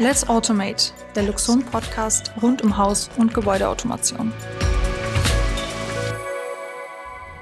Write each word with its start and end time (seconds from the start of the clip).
Let's 0.00 0.28
Automate, 0.28 0.92
der 1.16 1.24
Luxon 1.24 1.64
Podcast 1.64 2.30
rund 2.40 2.62
um 2.62 2.76
Haus- 2.76 3.10
und 3.16 3.34
Gebäudeautomation. 3.34 4.32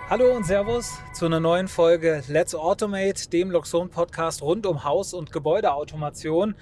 Hallo 0.09 0.35
und 0.35 0.47
Servus 0.47 0.95
zu 1.13 1.27
einer 1.27 1.39
neuen 1.39 1.69
Folge 1.69 2.23
Let's 2.29 2.55
Automate, 2.55 3.29
dem 3.29 3.51
Luxon 3.51 3.91
Podcast 3.91 4.41
rund 4.41 4.65
um 4.65 4.85
Haus- 4.85 5.13
und 5.13 5.33
Gebäudeautomation. 5.33 6.55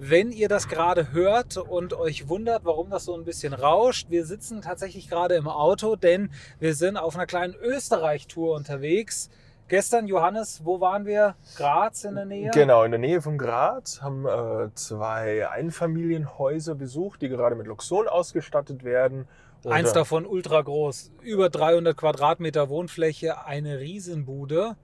Wenn 0.00 0.32
ihr 0.32 0.48
das 0.48 0.66
gerade 0.66 1.12
hört 1.12 1.58
und 1.58 1.94
euch 1.94 2.28
wundert, 2.28 2.64
warum 2.64 2.90
das 2.90 3.04
so 3.04 3.14
ein 3.14 3.24
bisschen 3.24 3.52
rauscht, 3.52 4.10
wir 4.10 4.26
sitzen 4.26 4.62
tatsächlich 4.62 5.08
gerade 5.08 5.36
im 5.36 5.46
Auto, 5.46 5.94
denn 5.94 6.32
wir 6.58 6.74
sind 6.74 6.96
auf 6.96 7.14
einer 7.14 7.26
kleinen 7.26 7.54
Österreich-Tour 7.54 8.56
unterwegs. 8.56 9.30
Gestern, 9.68 10.06
Johannes, 10.06 10.64
wo 10.64 10.80
waren 10.80 11.06
wir? 11.06 11.34
Graz 11.56 12.04
in 12.04 12.14
der 12.14 12.24
Nähe? 12.24 12.52
Genau, 12.54 12.84
in 12.84 12.92
der 12.92 13.00
Nähe 13.00 13.20
von 13.20 13.36
Graz 13.36 14.00
haben 14.00 14.24
äh, 14.24 14.72
zwei 14.74 15.48
Einfamilienhäuser 15.48 16.76
besucht, 16.76 17.20
die 17.20 17.28
gerade 17.28 17.56
mit 17.56 17.66
Luxon 17.66 18.06
ausgestattet 18.06 18.84
werden. 18.84 19.26
Und 19.64 19.72
Eins 19.72 19.92
davon 19.92 20.24
ultra 20.24 20.62
groß, 20.62 21.10
über 21.20 21.50
300 21.50 21.96
Quadratmeter 21.96 22.68
Wohnfläche, 22.68 23.44
eine 23.44 23.80
Riesenbude. 23.80 24.76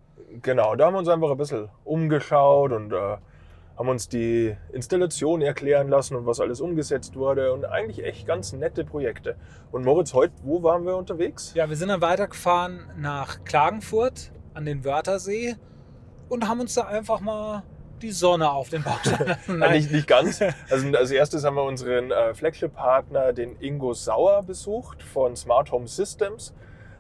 Genau, 0.43 0.75
da 0.75 0.87
haben 0.87 0.95
wir 0.95 0.99
uns 0.99 1.09
einfach 1.09 1.31
ein 1.31 1.37
bisschen 1.37 1.69
umgeschaut 1.85 2.73
und 2.73 2.93
äh, 2.93 3.19
haben 3.79 3.89
uns 3.89 4.09
die 4.09 4.57
Installation 4.73 5.43
erklären 5.43 5.91
lassen 5.91 6.17
und 6.17 6.27
was 6.27 6.41
alles 6.41 6.61
umgesetzt 6.61 7.15
wurde 7.15 7.53
und 7.53 7.67
eigentlich 7.67 8.05
echt 8.05 8.27
ganz 8.27 8.53
nette 8.53 8.85
Projekte. 8.85 9.37
Und 9.71 9.85
Moritz, 9.85 10.13
heute, 10.13 10.35
wo 10.43 10.65
waren 10.65 10.85
wir 10.85 10.97
unterwegs? 10.97 11.55
Ja, 11.55 11.69
wir 11.69 11.77
sind 11.77 11.89
dann 11.89 12.01
weitergefahren 12.01 12.91
nach 12.97 13.45
Klagenfurt 13.45 14.33
an 14.55 14.65
den 14.65 14.85
Wörthersee 14.85 15.57
und 16.29 16.49
haben 16.49 16.61
uns 16.61 16.75
da 16.75 16.83
einfach 16.83 17.21
mal 17.21 17.63
die 18.03 18.11
Sonne 18.11 18.51
auf 18.51 18.69
den 18.69 18.83
Bauch 18.83 19.01
lassen. 19.49 19.59
Nicht, 19.59 19.93
nicht 19.93 20.09
ganz. 20.09 20.41
Also 20.71 20.89
als 20.97 21.11
erstes 21.11 21.45
haben 21.45 21.57
wir 21.57 21.65
unseren 21.65 22.11
äh, 22.11 22.35
Flagship-Partner, 22.35 23.33
den 23.33 23.57
Ingo 23.61 23.95
Sauer, 23.95 24.43
besucht 24.43 25.03
von 25.03 25.37
Smart 25.37 25.71
Home 25.71 25.87
Systems. 25.87 26.55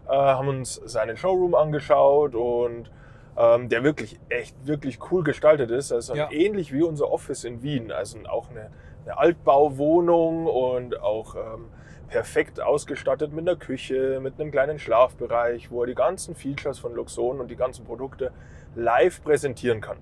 Äh, 0.09 0.13
haben 0.13 0.49
uns 0.49 0.75
seinen 0.85 1.17
Showroom 1.17 1.55
angeschaut 1.55 2.35
und 2.35 2.91
ähm, 3.37 3.69
der 3.69 3.83
wirklich 3.83 4.21
echt 4.29 4.55
wirklich 4.67 4.99
cool 5.11 5.25
gestaltet 5.25 5.71
ist. 5.71 5.93
Also 5.93 6.15
ja. 6.15 6.31
ähnlich 6.31 6.73
wie 6.73 6.83
unser 6.83 7.11
Office 7.11 7.45
in 7.45 7.63
Wien. 7.63 7.91
Also 7.91 8.19
auch 8.29 8.51
eine, 8.51 8.71
eine 9.05 9.19
Altbauwohnung 9.19 10.47
und 10.47 11.01
auch 11.01 11.35
ähm, 11.35 11.67
perfekt 12.13 12.61
ausgestattet 12.61 13.33
mit 13.33 13.49
einer 13.49 13.57
Küche, 13.57 14.21
mit 14.21 14.39
einem 14.39 14.51
kleinen 14.51 14.79
Schlafbereich, 14.79 15.71
wo 15.71 15.81
er 15.81 15.87
die 15.87 15.95
ganzen 15.95 16.35
Features 16.35 16.79
von 16.79 16.95
Luxon 16.95 17.41
und 17.41 17.51
die 17.51 17.57
ganzen 17.57 17.87
Produkte 17.87 18.33
live 18.75 19.23
präsentieren 19.25 19.81
kann. 19.81 19.97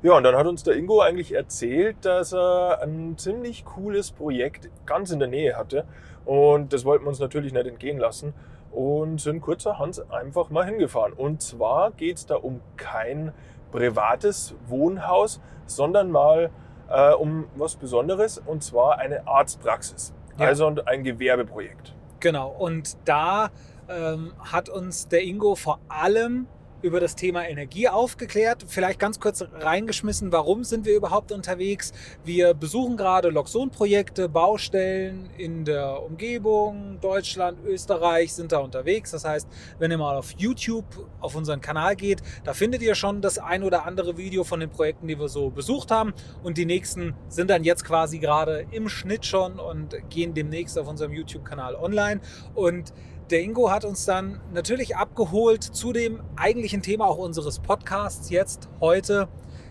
Ja, 0.00 0.16
und 0.16 0.22
dann 0.22 0.36
hat 0.36 0.46
uns 0.46 0.62
der 0.62 0.76
Ingo 0.76 1.00
eigentlich 1.00 1.32
erzählt, 1.32 1.96
dass 2.02 2.32
er 2.32 2.82
ein 2.82 3.18
ziemlich 3.18 3.64
cooles 3.64 4.12
Projekt 4.12 4.70
ganz 4.86 5.10
in 5.10 5.18
der 5.18 5.26
Nähe 5.26 5.56
hatte. 5.56 5.86
Und 6.24 6.72
das 6.72 6.84
wollten 6.84 7.04
wir 7.04 7.08
uns 7.08 7.18
natürlich 7.18 7.52
nicht 7.52 7.66
entgehen 7.66 7.98
lassen 7.98 8.32
und 8.70 9.20
sind 9.20 9.40
kurzerhand 9.40 10.08
einfach 10.12 10.50
mal 10.50 10.64
hingefahren. 10.64 11.14
Und 11.14 11.42
zwar 11.42 11.90
geht 11.90 12.18
es 12.18 12.26
da 12.26 12.36
um 12.36 12.60
kein 12.76 13.32
privates 13.72 14.54
Wohnhaus, 14.68 15.40
sondern 15.66 16.12
mal 16.12 16.50
äh, 16.88 17.12
um 17.12 17.46
was 17.56 17.74
Besonderes 17.74 18.38
und 18.38 18.62
zwar 18.62 18.98
eine 18.98 19.26
Arztpraxis. 19.26 20.14
Ja. 20.38 20.46
Also 20.46 20.74
ein 20.84 21.04
Gewerbeprojekt. 21.04 21.94
Genau, 22.20 22.48
und 22.48 22.96
da 23.04 23.50
ähm, 23.88 24.32
hat 24.38 24.68
uns 24.68 25.08
der 25.08 25.22
Ingo 25.22 25.54
vor 25.54 25.80
allem 25.88 26.46
über 26.82 27.00
das 27.00 27.16
Thema 27.16 27.48
Energie 27.48 27.88
aufgeklärt. 27.88 28.64
Vielleicht 28.66 28.98
ganz 28.98 29.20
kurz 29.20 29.44
reingeschmissen, 29.52 30.32
warum 30.32 30.64
sind 30.64 30.86
wir 30.86 30.96
überhaupt 30.96 31.32
unterwegs? 31.32 31.92
Wir 32.24 32.54
besuchen 32.54 32.96
gerade 32.96 33.30
Loxon-Projekte, 33.30 34.28
Baustellen 34.28 35.30
in 35.36 35.64
der 35.64 36.02
Umgebung, 36.02 36.98
Deutschland, 37.00 37.58
Österreich 37.64 38.34
sind 38.34 38.52
da 38.52 38.58
unterwegs. 38.58 39.10
Das 39.10 39.24
heißt, 39.24 39.48
wenn 39.78 39.90
ihr 39.90 39.98
mal 39.98 40.16
auf 40.16 40.32
YouTube 40.36 40.84
auf 41.20 41.34
unseren 41.34 41.60
Kanal 41.60 41.96
geht, 41.96 42.22
da 42.44 42.54
findet 42.54 42.82
ihr 42.82 42.94
schon 42.94 43.20
das 43.20 43.38
ein 43.38 43.62
oder 43.62 43.86
andere 43.86 44.16
Video 44.16 44.44
von 44.44 44.60
den 44.60 44.70
Projekten, 44.70 45.08
die 45.08 45.18
wir 45.18 45.28
so 45.28 45.50
besucht 45.50 45.90
haben. 45.90 46.12
Und 46.42 46.58
die 46.58 46.66
nächsten 46.66 47.14
sind 47.28 47.50
dann 47.50 47.64
jetzt 47.64 47.84
quasi 47.84 48.18
gerade 48.18 48.66
im 48.70 48.88
Schnitt 48.88 49.24
schon 49.24 49.58
und 49.58 49.96
gehen 50.10 50.34
demnächst 50.34 50.78
auf 50.78 50.88
unserem 50.88 51.12
YouTube-Kanal 51.12 51.74
online. 51.74 52.20
Und 52.54 52.92
der 53.30 53.40
Ingo 53.42 53.70
hat 53.70 53.84
uns 53.84 54.04
dann 54.04 54.40
natürlich 54.52 54.96
abgeholt 54.96 55.62
zu 55.62 55.92
dem 55.92 56.22
eigentlichen 56.36 56.82
Thema 56.82 57.06
auch 57.06 57.18
unseres 57.18 57.58
Podcasts 57.58 58.30
jetzt 58.30 58.68
heute. 58.80 59.28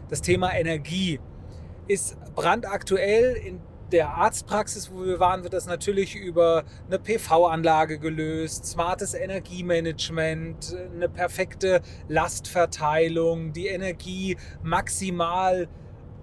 Das 0.10 0.22
Thema 0.22 0.54
Energie 0.54 1.20
ist 1.88 2.18
brandaktuell 2.36 3.36
in 3.36 3.62
der 3.92 4.10
Arztpraxis, 4.10 4.92
wo 4.92 5.06
wir 5.06 5.20
waren, 5.20 5.44
wird 5.44 5.54
das 5.54 5.68
natürlich 5.68 6.16
über 6.16 6.64
eine 6.88 7.00
PV-Anlage 7.00 8.00
gelöst, 8.00 8.66
smartes 8.66 9.14
Energiemanagement, 9.14 10.76
eine 10.94 11.08
perfekte 11.08 11.82
Lastverteilung, 12.08 13.54
die 13.54 13.68
Energie 13.68 14.38
maximal 14.64 15.70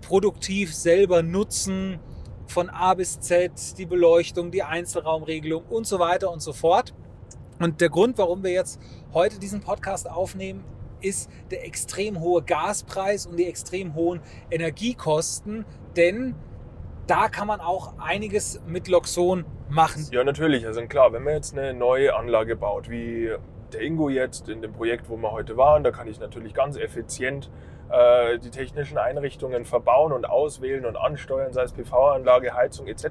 produktiv 0.00 0.74
selber 0.74 1.22
nutzen, 1.22 2.00
von 2.46 2.68
A 2.68 2.92
bis 2.94 3.20
Z, 3.20 3.78
die 3.78 3.86
Beleuchtung, 3.86 4.50
die 4.50 4.62
Einzelraumregelung 4.62 5.64
und 5.64 5.86
so 5.86 5.98
weiter 5.98 6.30
und 6.30 6.42
so 6.42 6.52
fort. 6.52 6.92
Und 7.62 7.80
der 7.80 7.90
Grund, 7.90 8.18
warum 8.18 8.42
wir 8.42 8.50
jetzt 8.50 8.80
heute 9.14 9.38
diesen 9.38 9.60
Podcast 9.60 10.10
aufnehmen, 10.10 10.64
ist 11.00 11.30
der 11.52 11.64
extrem 11.64 12.18
hohe 12.18 12.42
Gaspreis 12.42 13.24
und 13.24 13.36
die 13.36 13.46
extrem 13.46 13.94
hohen 13.94 14.20
Energiekosten, 14.50 15.64
denn 15.96 16.34
da 17.06 17.28
kann 17.28 17.46
man 17.46 17.60
auch 17.60 17.94
einiges 17.98 18.60
mit 18.66 18.88
Loxon 18.88 19.44
machen. 19.68 20.08
Ja, 20.10 20.24
natürlich. 20.24 20.66
Also 20.66 20.84
klar, 20.86 21.12
wenn 21.12 21.22
man 21.22 21.34
jetzt 21.34 21.56
eine 21.56 21.72
neue 21.72 22.16
Anlage 22.16 22.56
baut, 22.56 22.90
wie 22.90 23.30
der 23.72 23.80
Ingo 23.80 24.08
jetzt 24.08 24.48
in 24.48 24.60
dem 24.60 24.72
Projekt, 24.72 25.08
wo 25.08 25.16
wir 25.16 25.30
heute 25.30 25.56
waren, 25.56 25.84
da 25.84 25.92
kann 25.92 26.08
ich 26.08 26.18
natürlich 26.18 26.54
ganz 26.54 26.76
effizient 26.76 27.48
äh, 27.90 28.40
die 28.40 28.50
technischen 28.50 28.98
Einrichtungen 28.98 29.64
verbauen 29.64 30.10
und 30.12 30.28
auswählen 30.28 30.84
und 30.84 30.96
ansteuern, 30.96 31.52
sei 31.52 31.62
es 31.62 31.72
PV-Anlage, 31.72 32.54
Heizung 32.54 32.88
etc. 32.88 33.06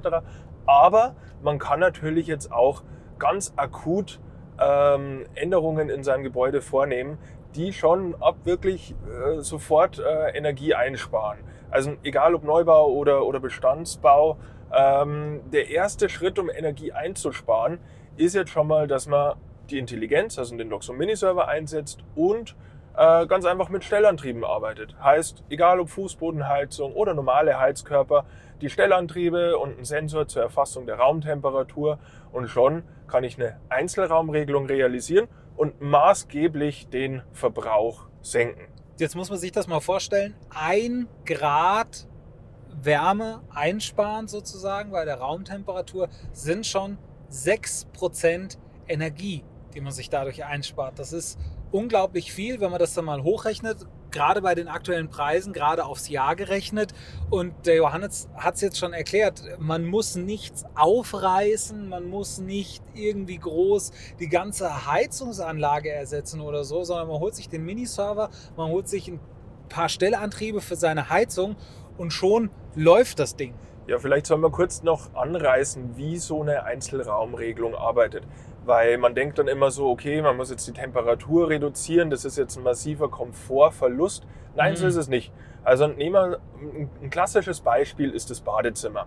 Aber 0.66 1.16
man 1.42 1.58
kann 1.58 1.80
natürlich 1.80 2.26
jetzt 2.26 2.52
auch 2.52 2.82
ganz 3.18 3.54
akut 3.56 4.20
ähm, 4.62 5.26
Änderungen 5.34 5.88
in 5.90 6.04
seinem 6.04 6.22
Gebäude 6.22 6.60
vornehmen, 6.60 7.18
die 7.54 7.72
schon 7.72 8.14
ab 8.20 8.36
wirklich 8.44 8.94
äh, 9.06 9.40
sofort 9.40 9.98
äh, 9.98 10.36
Energie 10.36 10.74
einsparen. 10.74 11.38
Also 11.70 11.92
egal 12.02 12.34
ob 12.34 12.44
Neubau 12.44 12.90
oder, 12.90 13.26
oder 13.26 13.40
Bestandsbau, 13.40 14.36
ähm, 14.74 15.40
der 15.52 15.70
erste 15.70 16.08
Schritt, 16.08 16.38
um 16.38 16.50
Energie 16.50 16.92
einzusparen, 16.92 17.78
ist 18.16 18.34
jetzt 18.34 18.50
schon 18.50 18.66
mal, 18.66 18.86
dass 18.86 19.06
man 19.06 19.36
die 19.70 19.78
Intelligenz, 19.78 20.38
also 20.38 20.56
den 20.56 20.68
Loxo 20.68 20.92
Mini-Server 20.92 21.48
einsetzt 21.48 22.00
und 22.14 22.54
äh, 23.02 23.26
ganz 23.26 23.44
einfach 23.44 23.68
mit 23.68 23.82
Stellantrieben 23.82 24.44
arbeitet. 24.44 24.94
Heißt, 25.02 25.42
egal 25.48 25.80
ob 25.80 25.88
Fußbodenheizung 25.88 26.92
oder 26.92 27.14
normale 27.14 27.58
Heizkörper, 27.58 28.26
die 28.60 28.70
Stellantriebe 28.70 29.58
und 29.58 29.76
ein 29.76 29.84
Sensor 29.84 30.28
zur 30.28 30.42
Erfassung 30.42 30.86
der 30.86 30.96
Raumtemperatur 31.00 31.98
und 32.30 32.46
schon 32.46 32.84
kann 33.08 33.24
ich 33.24 33.38
eine 33.38 33.60
Einzelraumregelung 33.70 34.66
realisieren 34.66 35.26
und 35.56 35.80
maßgeblich 35.80 36.90
den 36.90 37.22
Verbrauch 37.32 38.06
senken. 38.20 38.68
Jetzt 38.98 39.16
muss 39.16 39.30
man 39.30 39.38
sich 39.40 39.50
das 39.50 39.66
mal 39.66 39.80
vorstellen. 39.80 40.36
Ein 40.50 41.08
Grad 41.24 42.06
Wärme 42.70 43.40
einsparen 43.52 44.28
sozusagen 44.28 44.92
bei 44.92 45.04
der 45.04 45.16
Raumtemperatur 45.16 46.08
sind 46.32 46.66
schon 46.66 46.98
6% 47.32 48.58
Energie, 48.86 49.42
die 49.74 49.80
man 49.80 49.92
sich 49.92 50.08
dadurch 50.08 50.44
einspart. 50.44 51.00
Das 51.00 51.12
ist 51.12 51.36
unglaublich 51.72 52.32
viel, 52.32 52.60
wenn 52.60 52.70
man 52.70 52.78
das 52.78 52.94
dann 52.94 53.04
mal 53.04 53.22
hochrechnet 53.22 53.86
gerade 54.12 54.42
bei 54.42 54.54
den 54.54 54.68
aktuellen 54.68 55.08
Preisen, 55.08 55.52
gerade 55.52 55.84
aufs 55.84 56.08
Jahr 56.08 56.36
gerechnet. 56.36 56.92
Und 57.30 57.66
der 57.66 57.76
Johannes 57.76 58.28
hat 58.36 58.54
es 58.54 58.60
jetzt 58.60 58.78
schon 58.78 58.92
erklärt, 58.92 59.42
man 59.58 59.84
muss 59.84 60.14
nichts 60.14 60.64
aufreißen, 60.76 61.88
man 61.88 62.08
muss 62.08 62.38
nicht 62.38 62.84
irgendwie 62.94 63.38
groß 63.38 63.90
die 64.20 64.28
ganze 64.28 64.86
Heizungsanlage 64.86 65.90
ersetzen 65.90 66.40
oder 66.40 66.62
so, 66.62 66.84
sondern 66.84 67.08
man 67.08 67.18
holt 67.18 67.34
sich 67.34 67.48
den 67.48 67.64
Miniserver, 67.64 68.30
man 68.56 68.70
holt 68.70 68.88
sich 68.88 69.08
ein 69.08 69.18
paar 69.68 69.88
Stellantriebe 69.88 70.60
für 70.60 70.76
seine 70.76 71.08
Heizung 71.08 71.56
und 71.96 72.12
schon 72.12 72.50
läuft 72.74 73.18
das 73.18 73.34
Ding. 73.34 73.54
Ja, 73.88 73.98
vielleicht 73.98 74.26
sollen 74.26 74.42
wir 74.42 74.50
kurz 74.50 74.84
noch 74.84 75.12
anreißen, 75.14 75.96
wie 75.96 76.16
so 76.16 76.42
eine 76.42 76.62
Einzelraumregelung 76.64 77.74
arbeitet. 77.74 78.22
Weil 78.64 78.98
man 78.98 79.14
denkt 79.14 79.38
dann 79.38 79.48
immer 79.48 79.70
so, 79.70 79.90
okay, 79.90 80.22
man 80.22 80.36
muss 80.36 80.50
jetzt 80.50 80.66
die 80.68 80.72
Temperatur 80.72 81.48
reduzieren, 81.48 82.10
das 82.10 82.24
ist 82.24 82.38
jetzt 82.38 82.56
ein 82.56 82.62
massiver 82.62 83.08
Komfortverlust. 83.08 84.26
Nein, 84.54 84.72
mhm. 84.72 84.76
so 84.76 84.86
ist 84.86 84.96
es 84.96 85.08
nicht. 85.08 85.32
Also 85.64 85.86
nehmen 85.86 86.14
wir 86.14 86.40
ein 87.02 87.10
klassisches 87.10 87.60
Beispiel 87.60 88.10
ist 88.10 88.30
das 88.30 88.40
Badezimmer. 88.40 89.06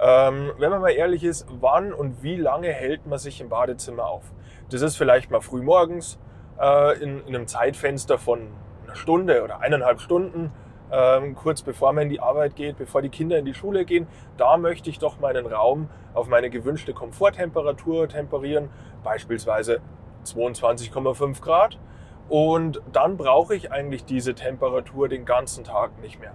Ähm, 0.00 0.52
wenn 0.58 0.70
man 0.70 0.80
mal 0.80 0.90
ehrlich 0.90 1.22
ist, 1.22 1.46
wann 1.60 1.92
und 1.92 2.22
wie 2.22 2.36
lange 2.36 2.68
hält 2.68 3.06
man 3.06 3.18
sich 3.18 3.40
im 3.40 3.48
Badezimmer 3.48 4.06
auf? 4.06 4.24
Das 4.70 4.82
ist 4.82 4.96
vielleicht 4.96 5.30
mal 5.30 5.40
früh 5.40 5.62
morgens 5.62 6.18
äh, 6.60 7.00
in, 7.00 7.20
in, 7.26 7.36
einem 7.36 7.46
Zeitfenster 7.46 8.18
von 8.18 8.48
einer 8.84 8.96
Stunde 8.96 9.44
oder 9.44 9.60
eineinhalb 9.60 10.00
Stunden. 10.00 10.50
Ähm, 10.92 11.34
kurz 11.34 11.62
bevor 11.62 11.92
man 11.92 12.04
in 12.04 12.08
die 12.10 12.20
Arbeit 12.20 12.54
geht, 12.54 12.76
bevor 12.76 13.02
die 13.02 13.08
Kinder 13.08 13.38
in 13.38 13.44
die 13.44 13.54
Schule 13.54 13.84
gehen. 13.84 14.06
Da 14.36 14.56
möchte 14.58 14.90
ich 14.90 14.98
doch 14.98 15.18
meinen 15.18 15.46
Raum 15.46 15.88
auf 16.14 16.28
meine 16.28 16.50
gewünschte 16.50 16.92
Komforttemperatur 16.92 18.08
temperieren, 18.08 18.68
beispielsweise 19.02 19.80
22,5 20.26 21.40
Grad. 21.40 21.78
Und 22.28 22.82
dann 22.92 23.16
brauche 23.16 23.54
ich 23.54 23.72
eigentlich 23.72 24.04
diese 24.04 24.34
Temperatur 24.34 25.08
den 25.08 25.24
ganzen 25.24 25.64
Tag 25.64 26.00
nicht 26.00 26.20
mehr. 26.20 26.34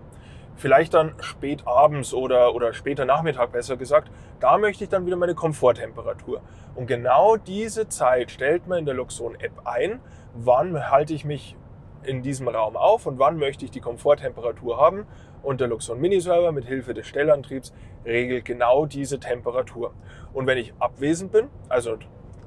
Vielleicht 0.55 0.95
dann 0.95 1.13
spät 1.19 1.67
abends 1.67 2.15
oder, 2.15 2.55
oder 2.55 2.73
später 2.73 3.05
Nachmittag 3.05 3.51
besser 3.51 3.77
gesagt, 3.77 4.11
da 4.39 4.57
möchte 4.57 4.83
ich 4.83 4.89
dann 4.89 5.05
wieder 5.05 5.15
meine 5.15 5.35
Komforttemperatur. 5.35 6.41
Und 6.73 6.87
genau 6.87 7.37
diese 7.37 7.89
Zeit 7.89 8.31
stellt 8.31 8.67
man 8.67 8.79
in 8.79 8.85
der 8.85 8.95
Luxon-App 8.95 9.51
ein. 9.65 9.99
Wann 10.33 10.89
halte 10.89 11.13
ich 11.13 11.25
mich 11.25 11.55
in 12.07 12.23
diesem 12.23 12.47
Raum 12.47 12.75
auf 12.75 13.05
und 13.05 13.19
wann 13.19 13.37
möchte 13.37 13.65
ich 13.65 13.71
die 13.71 13.81
Komforttemperatur 13.81 14.77
haben. 14.77 15.05
Und 15.43 15.61
der 15.61 15.67
Luxon 15.67 15.99
Miniserver 15.99 16.51
mit 16.51 16.65
Hilfe 16.65 16.93
des 16.93 17.07
Stellantriebs 17.07 17.73
regelt 18.05 18.45
genau 18.45 18.85
diese 18.85 19.19
Temperatur. 19.19 19.93
Und 20.33 20.47
wenn 20.47 20.57
ich 20.57 20.73
abwesend 20.79 21.31
bin, 21.31 21.49
also 21.69 21.97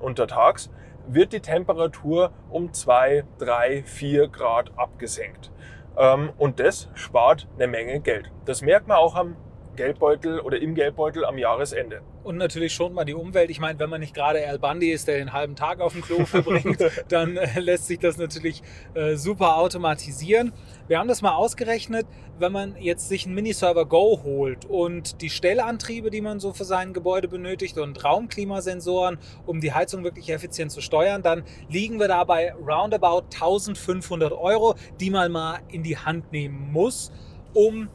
untertags, 0.01 0.71
wird 1.07 1.33
die 1.33 1.41
Temperatur 1.41 2.33
um 2.51 2.73
2, 2.73 3.25
3, 3.39 3.83
4 3.85 4.29
Grad 4.29 4.73
abgesenkt. 4.77 5.51
Ähm, 5.97 6.31
und 6.39 6.61
das 6.61 6.89
spart 6.95 7.49
eine 7.57 7.69
Menge 7.69 8.01
Geld. 8.01 8.31
Das 8.45 8.63
merkt 8.63 8.89
man 8.89 8.97
auch 8.97 9.15
am 9.15 9.37
Geldbeutel 9.77 10.41
oder 10.41 10.61
im 10.61 10.75
Geldbeutel 10.75 11.25
am 11.25 11.39
Jahresende. 11.39 12.03
Und 12.23 12.37
natürlich 12.37 12.75
schont 12.75 12.95
man 12.95 13.07
die 13.07 13.15
Umwelt. 13.15 13.51
Ich 13.51 13.61
meine, 13.61 13.79
wenn 13.79 13.89
man 13.89 14.01
nicht 14.01 14.15
gerade 14.15 14.47
Al 14.47 14.59
Bundy 14.59 14.91
ist, 14.91 15.09
der 15.09 15.17
den 15.17 15.33
halben 15.33 15.57
Tag 15.57 15.81
auf 15.81 15.95
dem 15.95 16.03
Klo 16.03 16.27
verbringt, 16.27 16.79
dann 17.09 17.37
äh, 17.39 17.59
lässt 17.61 17.87
sich 17.87 17.99
das 17.99 18.19
natürlich 18.19 18.63
äh, 18.95 19.17
super 19.17 19.57
automatisieren. 19.57 20.53
Wir 20.87 20.99
haben 20.99 21.09
das 21.09 21.23
mal 21.23 21.35
ausgerechnet, 21.35 22.07
wenn 22.39 22.53
man 22.53 22.77
jetzt 22.79 23.09
sich 23.09 23.25
einen 23.25 23.35
Miniserver 23.35 23.87
Go 23.87 24.21
holt 24.23 24.67
und 24.67 25.23
die 25.23 25.31
Stellantriebe, 25.31 26.11
die 26.11 26.21
man 26.21 26.41
so 26.41 26.53
für 26.53 26.65
sein 26.65 26.93
Gebäude 26.93 27.27
benötigt 27.27 27.79
und 27.79 28.05
Raumklimasensoren, 28.05 29.19
um 29.47 29.61
die 29.61 29.73
Heizung 29.73 30.05
wirklich 30.05 30.29
effizient 30.31 30.73
zu 30.73 30.83
steuern, 30.83 31.23
dann 31.23 31.45
liegen 31.71 31.99
wir 31.99 32.09
da 32.09 32.25
bei 32.25 32.53
roundabout 32.53 33.25
1500 33.33 34.33
Euro, 34.33 34.75
die 35.01 35.11
man 35.11 35.33
mal 35.33 35.61
in 35.69 35.83
die 35.83 35.97
Hand 35.97 36.33
nehmen 36.33 36.71
muss, 36.71 37.13
um 37.55 37.89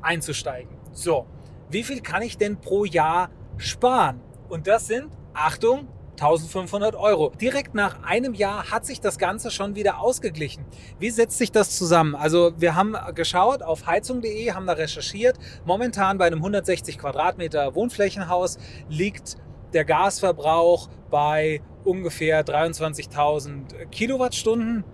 einzusteigen. 0.00 0.70
So, 0.92 1.26
wie 1.68 1.82
viel 1.82 2.00
kann 2.00 2.22
ich 2.22 2.38
denn 2.38 2.60
pro 2.60 2.84
Jahr 2.84 3.30
sparen? 3.60 4.20
Und 4.48 4.66
das 4.66 4.86
sind, 4.86 5.10
Achtung, 5.32 5.86
1500 6.20 6.96
Euro. 6.96 7.32
Direkt 7.40 7.74
nach 7.74 8.02
einem 8.02 8.34
Jahr 8.34 8.70
hat 8.70 8.84
sich 8.84 9.00
das 9.00 9.16
Ganze 9.16 9.50
schon 9.50 9.74
wieder 9.74 10.00
ausgeglichen. 10.00 10.66
Wie 10.98 11.08
setzt 11.08 11.38
sich 11.38 11.50
das 11.50 11.78
zusammen? 11.78 12.14
Also 12.14 12.52
wir 12.58 12.74
haben 12.74 12.94
geschaut 13.14 13.62
auf 13.62 13.86
heizung.de, 13.86 14.52
haben 14.52 14.66
da 14.66 14.74
recherchiert. 14.74 15.38
Momentan 15.64 16.18
bei 16.18 16.26
einem 16.26 16.40
160 16.40 16.98
Quadratmeter 16.98 17.74
Wohnflächenhaus 17.74 18.58
liegt 18.90 19.38
der 19.72 19.84
Gasverbrauch 19.86 20.88
bei 21.10 21.62
ungefähr 21.84 22.44
23.000 22.44 23.86
Kilowattstunden. 23.86 24.84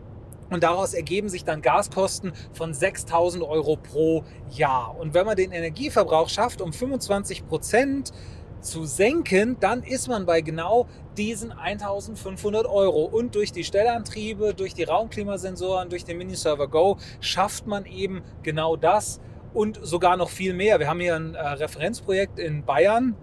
Und 0.48 0.62
daraus 0.62 0.94
ergeben 0.94 1.28
sich 1.28 1.44
dann 1.44 1.60
Gaskosten 1.60 2.32
von 2.52 2.72
6000 2.72 3.42
Euro 3.42 3.76
pro 3.76 4.22
Jahr. 4.50 4.96
Und 4.96 5.12
wenn 5.12 5.26
man 5.26 5.36
den 5.36 5.50
Energieverbrauch 5.50 6.28
schafft, 6.28 6.60
um 6.60 6.72
25 6.72 7.48
Prozent 7.48 8.12
zu 8.60 8.84
senken, 8.84 9.56
dann 9.60 9.82
ist 9.82 10.08
man 10.08 10.26
bei 10.26 10.40
genau 10.40 10.88
diesen 11.16 11.52
1500 11.52 12.66
Euro. 12.66 13.04
Und 13.04 13.34
durch 13.34 13.52
die 13.52 13.64
Stellantriebe, 13.64 14.54
durch 14.54 14.74
die 14.74 14.84
Raumklimasensoren, 14.84 15.88
durch 15.88 16.04
den 16.04 16.18
Miniserver 16.18 16.68
Go 16.68 16.98
schafft 17.20 17.66
man 17.66 17.86
eben 17.86 18.22
genau 18.42 18.76
das 18.76 19.20
und 19.54 19.80
sogar 19.82 20.16
noch 20.16 20.30
viel 20.30 20.52
mehr. 20.52 20.78
Wir 20.78 20.88
haben 20.88 21.00
hier 21.00 21.16
ein 21.16 21.34
äh, 21.34 21.40
Referenzprojekt 21.40 22.38
in 22.38 22.64
Bayern, 22.64 23.16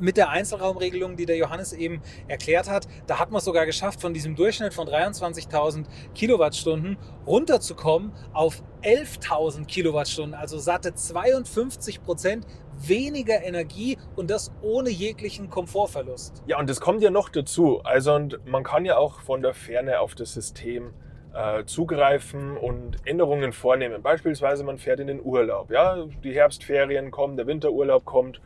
mit 0.00 0.16
der 0.16 0.30
Einzelraumregelung, 0.30 1.16
die 1.16 1.26
der 1.26 1.36
Johannes 1.36 1.72
eben 1.72 2.00
erklärt 2.26 2.68
hat, 2.68 2.88
da 3.06 3.18
hat 3.18 3.30
man 3.30 3.38
es 3.38 3.44
sogar 3.44 3.66
geschafft, 3.66 4.00
von 4.00 4.14
diesem 4.14 4.34
Durchschnitt 4.34 4.74
von 4.74 4.88
23.000 4.88 5.84
Kilowattstunden 6.14 6.96
runterzukommen 7.26 8.12
auf 8.32 8.62
11.000 8.82 9.66
Kilowattstunden, 9.66 10.34
also 10.34 10.58
satte 10.58 10.94
52 10.94 12.02
Prozent 12.02 12.46
weniger 12.86 13.42
Energie 13.42 13.98
und 14.16 14.30
das 14.30 14.52
ohne 14.62 14.90
jeglichen 14.90 15.50
Komfortverlust. 15.50 16.42
Ja, 16.46 16.58
und 16.58 16.68
das 16.68 16.80
kommt 16.80 17.02
ja 17.02 17.10
noch 17.10 17.28
dazu. 17.28 17.80
Also 17.84 18.14
und 18.14 18.46
man 18.46 18.64
kann 18.64 18.84
ja 18.84 18.96
auch 18.96 19.20
von 19.20 19.42
der 19.42 19.54
Ferne 19.54 20.00
auf 20.00 20.14
das 20.14 20.32
System 20.32 20.92
äh, 21.34 21.64
zugreifen 21.64 22.56
und 22.56 22.96
Änderungen 23.04 23.52
vornehmen. 23.52 24.02
Beispielsweise 24.02 24.64
man 24.64 24.78
fährt 24.78 25.00
in 25.00 25.06
den 25.06 25.22
Urlaub. 25.22 25.70
Ja, 25.70 26.06
die 26.24 26.32
Herbstferien 26.32 27.10
kommen, 27.10 27.36
der 27.36 27.46
Winterurlaub 27.46 28.04
kommt 28.04 28.40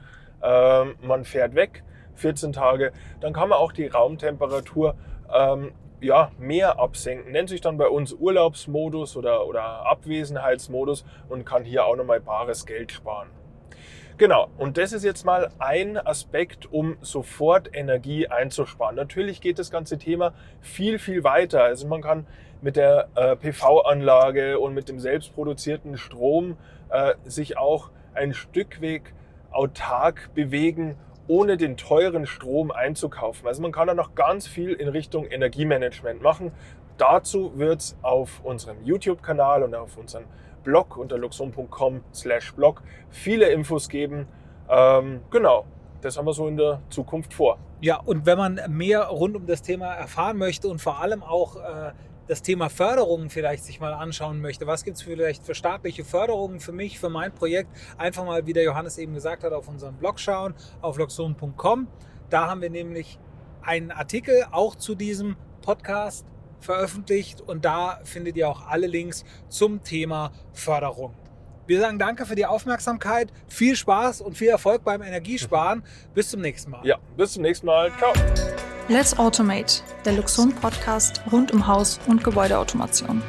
ähm, 0.44 0.96
man 1.00 1.24
fährt 1.24 1.54
weg, 1.54 1.82
14 2.16 2.52
Tage, 2.52 2.92
dann 3.20 3.32
kann 3.32 3.48
man 3.48 3.58
auch 3.58 3.72
die 3.72 3.86
Raumtemperatur 3.86 4.94
ähm, 5.34 5.72
ja, 6.00 6.30
mehr 6.38 6.78
absenken. 6.78 7.32
Nennt 7.32 7.48
sich 7.48 7.62
dann 7.62 7.78
bei 7.78 7.88
uns 7.88 8.12
Urlaubsmodus 8.12 9.16
oder, 9.16 9.46
oder 9.46 9.86
Abwesenheitsmodus 9.86 11.04
und 11.30 11.46
kann 11.46 11.64
hier 11.64 11.86
auch 11.86 11.96
nochmal 11.96 12.20
bares 12.20 12.66
Geld 12.66 12.92
sparen. 12.92 13.28
Genau, 14.16 14.48
und 14.58 14.78
das 14.78 14.92
ist 14.92 15.02
jetzt 15.02 15.24
mal 15.24 15.50
ein 15.58 15.96
Aspekt, 15.96 16.72
um 16.72 16.96
sofort 17.00 17.74
Energie 17.74 18.28
einzusparen. 18.28 18.94
Natürlich 18.94 19.40
geht 19.40 19.58
das 19.58 19.72
ganze 19.72 19.98
Thema 19.98 20.34
viel, 20.60 21.00
viel 21.00 21.24
weiter. 21.24 21.64
Also 21.64 21.88
man 21.88 22.00
kann 22.00 22.24
mit 22.62 22.76
der 22.76 23.08
äh, 23.16 23.34
PV-Anlage 23.34 24.60
und 24.60 24.72
mit 24.72 24.88
dem 24.88 25.00
selbstproduzierten 25.00 25.98
Strom 25.98 26.56
äh, 26.90 27.14
sich 27.24 27.58
auch 27.58 27.90
ein 28.14 28.34
Stück 28.34 28.80
Weg 28.80 29.12
autark 29.50 30.32
bewegen, 30.32 30.94
ohne 31.26 31.56
den 31.56 31.76
teuren 31.76 32.26
Strom 32.26 32.70
einzukaufen. 32.70 33.48
Also 33.48 33.62
man 33.62 33.72
kann 33.72 33.88
da 33.88 33.94
noch 33.94 34.14
ganz 34.14 34.46
viel 34.46 34.74
in 34.74 34.86
Richtung 34.86 35.26
Energiemanagement 35.26 36.22
machen. 36.22 36.52
Dazu 36.98 37.58
wird 37.58 37.80
es 37.80 37.96
auf 38.02 38.44
unserem 38.44 38.76
YouTube-Kanal 38.84 39.64
und 39.64 39.74
auf 39.74 39.96
unserem 39.96 40.26
Blog 40.64 40.96
unter 40.96 41.18
luxon.com 41.18 42.02
slash 42.12 42.52
blog 42.54 42.82
viele 43.10 43.50
Infos 43.50 43.88
geben. 43.88 44.26
Ähm, 44.68 45.20
genau, 45.30 45.66
das 46.00 46.16
haben 46.16 46.26
wir 46.26 46.32
so 46.32 46.48
in 46.48 46.56
der 46.56 46.80
Zukunft 46.90 47.32
vor. 47.32 47.58
Ja, 47.80 48.00
und 48.00 48.26
wenn 48.26 48.38
man 48.38 48.60
mehr 48.68 49.04
rund 49.04 49.36
um 49.36 49.46
das 49.46 49.62
Thema 49.62 49.94
erfahren 49.94 50.38
möchte 50.38 50.68
und 50.68 50.80
vor 50.80 51.00
allem 51.00 51.22
auch 51.22 51.56
äh, 51.56 51.92
das 52.26 52.42
Thema 52.42 52.70
Förderungen 52.70 53.30
vielleicht 53.30 53.64
sich 53.64 53.80
mal 53.80 53.92
anschauen 53.92 54.40
möchte, 54.40 54.66
was 54.66 54.84
gibt 54.84 54.96
es 54.96 55.02
vielleicht 55.02 55.44
für 55.44 55.54
staatliche 55.54 56.04
Förderungen 56.04 56.60
für 56.60 56.72
mich, 56.72 56.98
für 56.98 57.10
mein 57.10 57.32
Projekt, 57.32 57.70
einfach 57.98 58.24
mal, 58.24 58.46
wie 58.46 58.54
der 58.54 58.64
Johannes 58.64 58.98
eben 58.98 59.14
gesagt 59.14 59.44
hat, 59.44 59.52
auf 59.52 59.68
unserem 59.68 59.96
Blog 59.96 60.18
schauen, 60.18 60.54
auf 60.80 60.96
loxon.com. 60.96 61.88
Da 62.30 62.48
haben 62.48 62.62
wir 62.62 62.70
nämlich 62.70 63.18
einen 63.62 63.90
Artikel 63.90 64.46
auch 64.50 64.74
zu 64.74 64.94
diesem 64.94 65.36
Podcast 65.62 66.26
veröffentlicht 66.64 67.40
und 67.40 67.64
da 67.64 68.00
findet 68.04 68.36
ihr 68.36 68.48
auch 68.48 68.66
alle 68.66 68.86
Links 68.86 69.24
zum 69.48 69.82
Thema 69.82 70.32
Förderung. 70.52 71.14
Wir 71.66 71.80
sagen 71.80 71.98
danke 71.98 72.26
für 72.26 72.34
die 72.34 72.44
Aufmerksamkeit, 72.44 73.32
viel 73.48 73.74
Spaß 73.74 74.20
und 74.20 74.36
viel 74.36 74.48
Erfolg 74.48 74.84
beim 74.84 75.02
Energiesparen. 75.02 75.82
Bis 76.14 76.30
zum 76.30 76.40
nächsten 76.40 76.70
Mal. 76.70 76.84
Ja, 76.86 76.98
bis 77.16 77.32
zum 77.32 77.42
nächsten 77.42 77.66
Mal. 77.66 77.90
Ciao. 77.98 78.12
Let's 78.88 79.18
Automate, 79.18 79.82
der 80.04 80.12
Luxon 80.12 80.54
Podcast 80.54 81.22
rund 81.32 81.52
um 81.52 81.66
Haus- 81.66 81.98
und 82.06 82.22
Gebäudeautomation. 82.22 83.22